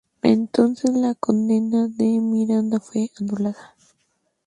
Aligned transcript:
Entonces, 0.23 0.89
la 0.95 1.13
condena 1.13 1.87
de 1.87 2.05
Miranda 2.19 2.79
fue 2.79 3.11
anulada. 3.19 3.75